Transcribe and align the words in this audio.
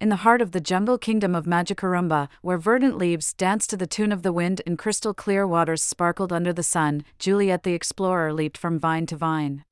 in 0.00 0.08
the 0.08 0.16
heart 0.16 0.40
of 0.40 0.52
the 0.52 0.60
jungle 0.60 0.98
kingdom 0.98 1.34
of 1.34 1.46
Magicaroomba, 1.46 2.28
where 2.42 2.58
verdant 2.58 2.96
leaves 2.96 3.32
danced 3.32 3.70
to 3.70 3.76
the 3.76 3.86
tune 3.86 4.12
of 4.12 4.22
the 4.22 4.32
wind 4.32 4.62
and 4.66 4.78
crystal 4.78 5.12
clear 5.12 5.46
waters 5.46 5.82
sparkled 5.82 6.32
under 6.32 6.52
the 6.52 6.62
sun, 6.62 7.04
Juliet 7.18 7.62
the 7.62 7.74
explorer 7.74 8.32
leaped 8.32 8.56
from 8.56 8.78
vine 8.78 9.06
to 9.06 9.16
vine. 9.16 9.64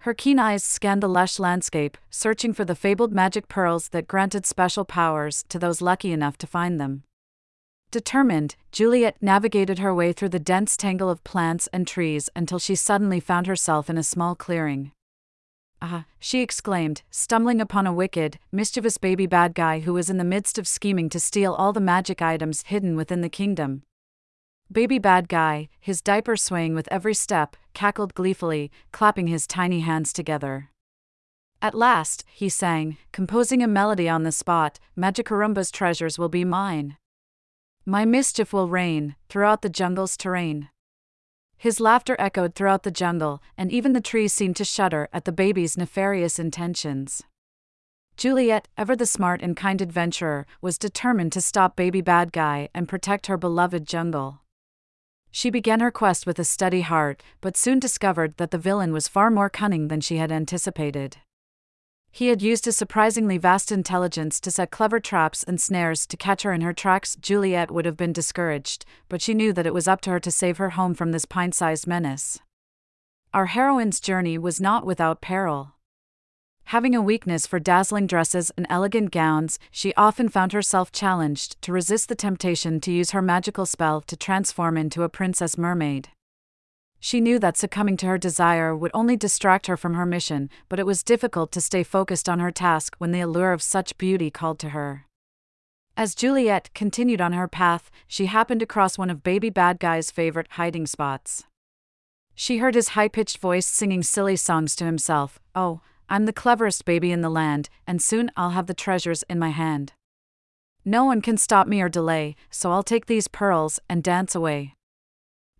Her 0.00 0.14
keen 0.14 0.38
eyes 0.38 0.62
scanned 0.62 1.02
the 1.02 1.08
lush 1.08 1.38
landscape, 1.38 1.96
searching 2.10 2.52
for 2.52 2.64
the 2.64 2.74
fabled 2.74 3.12
magic 3.12 3.48
pearls 3.48 3.88
that 3.88 4.06
granted 4.06 4.46
special 4.46 4.84
powers 4.84 5.44
to 5.48 5.58
those 5.58 5.82
lucky 5.82 6.12
enough 6.12 6.38
to 6.38 6.46
find 6.46 6.80
them. 6.80 7.02
Determined, 7.90 8.56
Juliet 8.72 9.16
navigated 9.20 9.78
her 9.78 9.94
way 9.94 10.12
through 10.12 10.30
the 10.30 10.38
dense 10.38 10.76
tangle 10.76 11.08
of 11.08 11.24
plants 11.24 11.68
and 11.72 11.86
trees 11.86 12.28
until 12.34 12.58
she 12.58 12.74
suddenly 12.74 13.20
found 13.20 13.46
herself 13.46 13.88
in 13.88 13.96
a 13.96 14.02
small 14.02 14.34
clearing. 14.34 14.92
Ah, 15.82 16.06
she 16.18 16.40
exclaimed, 16.40 17.02
stumbling 17.10 17.60
upon 17.60 17.86
a 17.86 17.92
wicked, 17.92 18.38
mischievous 18.50 18.98
baby 18.98 19.26
bad 19.26 19.54
guy 19.54 19.80
who 19.80 19.92
was 19.92 20.08
in 20.08 20.16
the 20.16 20.24
midst 20.24 20.58
of 20.58 20.66
scheming 20.66 21.08
to 21.10 21.20
steal 21.20 21.52
all 21.52 21.72
the 21.72 21.80
magic 21.80 22.22
items 22.22 22.62
hidden 22.66 22.96
within 22.96 23.20
the 23.20 23.28
kingdom. 23.28 23.82
Baby 24.72 24.98
bad 24.98 25.28
guy, 25.28 25.68
his 25.78 26.02
diaper 26.02 26.36
swaying 26.36 26.74
with 26.74 26.88
every 26.90 27.14
step, 27.14 27.56
cackled 27.72 28.14
gleefully, 28.14 28.70
clapping 28.90 29.28
his 29.28 29.46
tiny 29.46 29.80
hands 29.80 30.12
together. 30.12 30.70
At 31.62 31.74
last, 31.74 32.24
he 32.32 32.48
sang, 32.48 32.96
composing 33.12 33.62
a 33.62 33.68
melody 33.68 34.08
on 34.08 34.24
the 34.24 34.32
spot 34.32 34.78
Magicaroomba's 34.96 35.70
treasures 35.70 36.18
will 36.18 36.28
be 36.28 36.44
mine. 36.44 36.96
My 37.84 38.04
mischief 38.04 38.52
will 38.52 38.68
reign 38.68 39.14
throughout 39.28 39.62
the 39.62 39.68
jungle's 39.68 40.16
terrain. 40.16 40.68
His 41.58 41.80
laughter 41.80 42.16
echoed 42.18 42.54
throughout 42.54 42.82
the 42.82 42.90
jungle, 42.90 43.42
and 43.56 43.72
even 43.72 43.92
the 43.92 44.00
trees 44.00 44.32
seemed 44.32 44.56
to 44.56 44.64
shudder 44.64 45.08
at 45.12 45.24
the 45.24 45.32
baby's 45.32 45.76
nefarious 45.76 46.38
intentions. 46.38 47.22
Juliet, 48.16 48.68
ever 48.78 48.96
the 48.96 49.04
smart 49.06 49.42
and 49.42 49.56
kind 49.56 49.82
adventurer, 49.82 50.46
was 50.62 50.78
determined 50.78 51.32
to 51.32 51.40
stop 51.40 51.76
Baby 51.76 52.00
Bad 52.00 52.32
Guy 52.32 52.68
and 52.74 52.88
protect 52.88 53.26
her 53.26 53.36
beloved 53.36 53.86
jungle. 53.86 54.40
She 55.30 55.50
began 55.50 55.80
her 55.80 55.90
quest 55.90 56.26
with 56.26 56.38
a 56.38 56.44
steady 56.44 56.80
heart, 56.80 57.22
but 57.42 57.58
soon 57.58 57.78
discovered 57.78 58.38
that 58.38 58.52
the 58.52 58.58
villain 58.58 58.92
was 58.92 59.06
far 59.06 59.30
more 59.30 59.50
cunning 59.50 59.88
than 59.88 60.00
she 60.00 60.16
had 60.16 60.32
anticipated. 60.32 61.18
He 62.16 62.28
had 62.28 62.40
used 62.40 62.64
his 62.64 62.78
surprisingly 62.78 63.36
vast 63.36 63.70
intelligence 63.70 64.40
to 64.40 64.50
set 64.50 64.70
clever 64.70 64.98
traps 65.00 65.42
and 65.42 65.60
snares 65.60 66.06
to 66.06 66.16
catch 66.16 66.44
her 66.44 66.52
in 66.54 66.62
her 66.62 66.72
tracks. 66.72 67.14
Juliet 67.20 67.70
would 67.70 67.84
have 67.84 67.98
been 67.98 68.14
discouraged, 68.14 68.86
but 69.10 69.20
she 69.20 69.34
knew 69.34 69.52
that 69.52 69.66
it 69.66 69.74
was 69.74 69.86
up 69.86 70.00
to 70.00 70.10
her 70.12 70.20
to 70.20 70.30
save 70.30 70.56
her 70.56 70.70
home 70.70 70.94
from 70.94 71.12
this 71.12 71.26
pint 71.26 71.54
sized 71.54 71.86
menace. 71.86 72.38
Our 73.34 73.48
heroine's 73.48 74.00
journey 74.00 74.38
was 74.38 74.62
not 74.62 74.86
without 74.86 75.20
peril. 75.20 75.74
Having 76.64 76.94
a 76.94 77.02
weakness 77.02 77.46
for 77.46 77.60
dazzling 77.60 78.06
dresses 78.06 78.50
and 78.56 78.66
elegant 78.70 79.10
gowns, 79.10 79.58
she 79.70 79.92
often 79.92 80.30
found 80.30 80.54
herself 80.54 80.90
challenged 80.90 81.60
to 81.60 81.70
resist 81.70 82.08
the 82.08 82.14
temptation 82.14 82.80
to 82.80 82.92
use 82.92 83.10
her 83.10 83.20
magical 83.20 83.66
spell 83.66 84.00
to 84.00 84.16
transform 84.16 84.78
into 84.78 85.02
a 85.02 85.10
princess 85.10 85.58
mermaid. 85.58 86.08
She 87.00 87.20
knew 87.20 87.38
that 87.38 87.56
succumbing 87.56 87.96
to 87.98 88.06
her 88.06 88.18
desire 88.18 88.74
would 88.76 88.90
only 88.94 89.16
distract 89.16 89.66
her 89.66 89.76
from 89.76 89.94
her 89.94 90.06
mission, 90.06 90.50
but 90.68 90.78
it 90.78 90.86
was 90.86 91.02
difficult 91.02 91.52
to 91.52 91.60
stay 91.60 91.82
focused 91.82 92.28
on 92.28 92.40
her 92.40 92.50
task 92.50 92.96
when 92.98 93.12
the 93.12 93.20
allure 93.20 93.52
of 93.52 93.62
such 93.62 93.98
beauty 93.98 94.30
called 94.30 94.58
to 94.60 94.70
her. 94.70 95.06
As 95.96 96.14
Juliet 96.14 96.68
continued 96.74 97.20
on 97.20 97.32
her 97.32 97.48
path, 97.48 97.90
she 98.06 98.26
happened 98.26 98.60
across 98.60 98.98
one 98.98 99.08
of 99.08 99.22
Baby 99.22 99.48
Bad 99.48 99.78
Guy's 99.78 100.10
favorite 100.10 100.48
hiding 100.52 100.86
spots. 100.86 101.44
She 102.34 102.58
heard 102.58 102.74
his 102.74 102.90
high 102.90 103.08
pitched 103.08 103.38
voice 103.38 103.66
singing 103.66 104.02
silly 104.02 104.36
songs 104.36 104.76
to 104.76 104.84
himself 104.84 105.38
Oh, 105.54 105.80
I'm 106.08 106.26
the 106.26 106.32
cleverest 106.34 106.84
baby 106.84 107.12
in 107.12 107.22
the 107.22 107.30
land, 107.30 107.70
and 107.86 108.02
soon 108.02 108.30
I'll 108.36 108.50
have 108.50 108.66
the 108.66 108.74
treasures 108.74 109.24
in 109.30 109.38
my 109.38 109.48
hand. 109.48 109.94
No 110.84 111.04
one 111.04 111.20
can 111.20 111.36
stop 111.36 111.66
me 111.66 111.80
or 111.80 111.88
delay, 111.88 112.36
so 112.50 112.70
I'll 112.70 112.84
take 112.84 113.06
these 113.06 113.26
pearls 113.26 113.80
and 113.88 114.04
dance 114.04 114.34
away. 114.34 114.75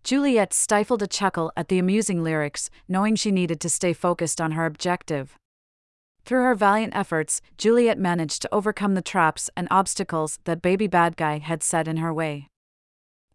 Juliet 0.07 0.53
stifled 0.53 1.03
a 1.03 1.07
chuckle 1.07 1.51
at 1.57 1.67
the 1.67 1.79
amusing 1.79 2.23
lyrics, 2.23 2.69
knowing 2.87 3.17
she 3.17 3.29
needed 3.29 3.59
to 3.59 3.67
stay 3.67 3.91
focused 3.91 4.39
on 4.39 4.53
her 4.53 4.65
objective. 4.65 5.37
Through 6.23 6.43
her 6.43 6.55
valiant 6.55 6.95
efforts, 6.95 7.41
Juliet 7.57 7.99
managed 7.99 8.41
to 8.43 8.49
overcome 8.53 8.93
the 8.93 9.01
traps 9.01 9.49
and 9.57 9.67
obstacles 9.69 10.39
that 10.45 10.61
Baby 10.61 10.87
Bad 10.87 11.17
Guy 11.17 11.39
had 11.39 11.61
set 11.61 11.89
in 11.89 11.97
her 11.97 12.13
way. 12.13 12.47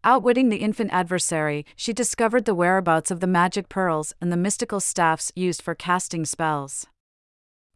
Outwitting 0.03 0.49
the 0.49 0.63
infant 0.65 0.91
adversary, 0.91 1.63
she 1.75 1.93
discovered 1.93 2.45
the 2.45 2.55
whereabouts 2.55 3.11
of 3.11 3.19
the 3.19 3.27
magic 3.27 3.69
pearls 3.69 4.15
and 4.19 4.31
the 4.31 4.35
mystical 4.35 4.79
staffs 4.79 5.31
used 5.35 5.61
for 5.61 5.75
casting 5.75 6.25
spells. 6.25 6.87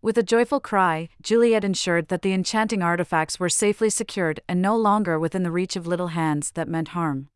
With 0.02 0.18
a 0.18 0.24
joyful 0.24 0.60
cry, 0.60 1.10
Juliet 1.22 1.64
ensured 1.64 2.08
that 2.08 2.24
the 2.24 2.34
enchanting 2.34 2.82
artifacts 2.82 3.40
were 3.40 3.48
safely 3.48 3.92
secured 3.92 4.40
and 4.50 4.60
no 4.60 4.76
longer 4.76 5.20
within 5.20 5.44
the 5.44 5.52
reach 5.52 5.76
of 5.76 5.86
little 5.86 6.08
hands 6.08 6.50
that 6.54 6.68
meant 6.68 6.88
harm. 6.88 7.30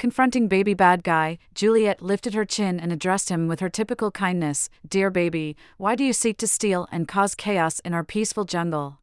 Confronting 0.00 0.48
baby 0.48 0.72
bad 0.72 1.04
guy, 1.04 1.36
Juliet 1.54 2.00
lifted 2.00 2.32
her 2.32 2.46
chin 2.46 2.80
and 2.80 2.90
addressed 2.90 3.28
him 3.28 3.48
with 3.48 3.60
her 3.60 3.68
typical 3.68 4.10
kindness 4.10 4.70
Dear 4.88 5.10
baby, 5.10 5.58
why 5.76 5.94
do 5.94 6.02
you 6.02 6.14
seek 6.14 6.38
to 6.38 6.46
steal 6.46 6.88
and 6.90 7.06
cause 7.06 7.34
chaos 7.34 7.80
in 7.80 7.92
our 7.92 8.02
peaceful 8.02 8.46
jungle? 8.46 9.00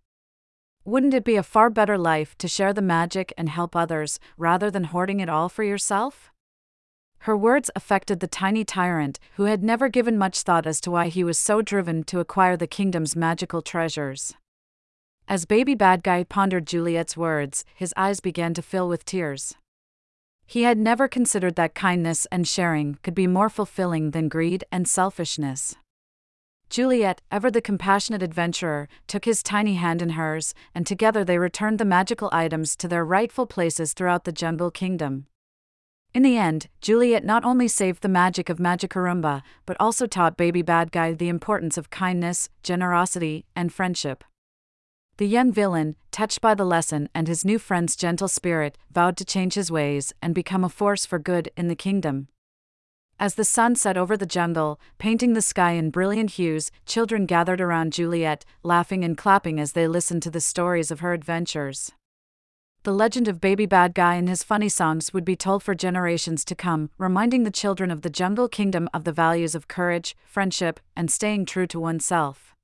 Wouldn't 0.85 1.13
it 1.13 1.24
be 1.24 1.35
a 1.35 1.44
far 1.44 1.69
better 1.69 2.00
life 2.00 2.35
to 2.40 2.47
share 2.47 2.74
the 2.74 2.81
magic 2.81 3.31
and 3.38 3.47
help 3.47 3.75
others, 3.75 4.19
rather 4.40 4.72
than 4.72 4.85
hoarding 4.85 5.19
it 5.19 5.30
all 5.30 5.50
for 5.50 5.63
yourself? 5.63 6.31
Her 7.19 7.38
words 7.38 7.69
affected 7.75 8.19
the 8.19 8.25
tiny 8.25 8.66
tyrant, 8.66 9.19
who 9.35 9.44
had 9.44 9.64
never 9.64 9.90
given 9.90 10.18
much 10.18 10.41
thought 10.41 10.66
as 10.66 10.81
to 10.81 10.90
why 10.90 11.09
he 11.09 11.24
was 11.24 11.38
so 11.38 11.62
driven 11.62 12.06
to 12.06 12.19
acquire 12.19 12.58
the 12.58 12.66
kingdom's 12.66 13.16
magical 13.16 13.62
treasures. 13.62 14.34
As 15.28 15.46
Baby 15.46 15.75
Bad 15.75 16.02
Guy 16.02 16.24
pondered 16.24 16.66
Juliet's 16.66 17.16
words, 17.16 17.66
his 17.75 17.94
eyes 17.96 18.19
began 18.19 18.56
to 18.56 18.64
fill 18.64 18.90
with 18.90 19.06
tears. 19.06 19.53
He 20.50 20.63
had 20.63 20.78
never 20.78 21.09
considered 21.09 21.56
that 21.56 21.75
kindness 21.75 22.25
and 22.31 22.47
sharing 22.47 23.00
could 23.03 23.13
be 23.13 23.28
more 23.28 23.50
fulfilling 23.50 24.12
than 24.12 24.30
greed 24.30 24.63
and 24.72 24.88
selfishness. 24.88 25.75
Juliet, 26.69 27.22
ever 27.30 27.52
the 27.52 27.62
compassionate 27.62 28.24
adventurer, 28.24 28.88
took 29.08 29.25
his 29.25 29.44
tiny 29.44 29.75
hand 29.75 30.02
in 30.02 30.12
hers, 30.12 30.53
and 30.74 30.88
together 30.88 31.25
they 31.25 31.38
returned 31.38 31.80
the 31.80 31.85
magical 31.85 32.30
items 32.31 32.78
to 32.78 32.88
their 32.88 33.03
rightful 33.03 33.46
places 33.46 33.91
throughout 33.91 34.24
the 34.24 34.31
jungle 34.31 34.72
kingdom. 34.72 35.28
In 36.13 36.24
the 36.24 36.38
end, 36.38 36.68
Juliet 36.79 37.25
not 37.25 37.44
only 37.44 37.68
saved 37.68 38.02
the 38.02 38.09
magic 38.09 38.50
of 38.50 38.58
Magicaroomba, 38.58 39.44
but 39.66 39.78
also 39.79 40.08
taught 40.08 40.38
Baby 40.38 40.62
Bad 40.62 40.94
Guy 40.94 41.14
the 41.14 41.29
importance 41.29 41.78
of 41.78 41.90
kindness, 41.90 42.50
generosity, 42.64 43.46
and 43.53 43.72
friendship. 43.72 44.24
The 45.17 45.28
young 45.28 45.51
villain, 45.51 45.95
touched 46.11 46.41
by 46.41 46.53
the 46.53 46.63
lesson 46.63 47.09
and 47.16 47.28
his 47.28 47.44
new 47.44 47.57
friend's 47.57 47.95
gentle 47.95 48.28
spirit, 48.28 48.78
vowed 48.91 49.17
to 49.17 49.25
change 49.25 49.55
his 49.55 49.72
ways 49.72 50.13
and 50.22 50.35
become 50.35 50.63
a 50.63 50.69
force 50.69 51.07
for 51.07 51.17
good 51.17 51.50
in 51.57 51.69
the 51.69 51.75
kingdom. 51.75 52.28
As 53.19 53.33
the 53.33 53.44
sun 53.44 53.75
set 53.75 53.97
over 53.97 54.16
the 54.16 54.28
jungle, 54.28 54.79
painting 55.00 55.33
the 55.33 55.41
sky 55.41 55.72
in 55.72 55.89
brilliant 55.89 56.31
hues, 56.31 56.69
children 56.85 57.25
gathered 57.25 57.59
around 57.59 57.94
Juliet, 57.94 58.45
laughing 58.61 59.03
and 59.03 59.17
clapping 59.17 59.59
as 59.59 59.72
they 59.72 59.88
listened 59.88 60.22
to 60.22 60.29
the 60.29 60.39
stories 60.39 60.91
of 60.91 61.00
her 61.00 61.13
adventures. 61.13 61.91
The 62.84 62.94
legend 62.94 63.28
of 63.28 63.41
Baby 63.41 63.66
Bad 63.66 63.95
Guy 63.95 64.16
and 64.16 64.29
his 64.29 64.44
funny 64.44 64.69
songs 64.69 65.16
would 65.16 65.25
be 65.25 65.35
told 65.35 65.63
for 65.63 65.73
generations 65.73 66.45
to 66.45 66.53
come, 66.53 66.91
reminding 66.99 67.41
the 67.41 67.49
children 67.49 67.89
of 67.89 68.03
the 68.03 68.11
jungle 68.11 68.47
kingdom 68.47 68.88
of 68.94 69.03
the 69.03 69.11
values 69.11 69.55
of 69.55 69.67
courage, 69.67 70.16
friendship, 70.28 70.79
and 70.95 71.09
staying 71.09 71.47
true 71.47 71.66
to 71.66 71.79
oneself. 71.79 72.55